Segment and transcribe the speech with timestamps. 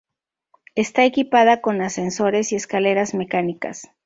[0.73, 3.87] Está equipada con ascensores y escaleras mecánicas.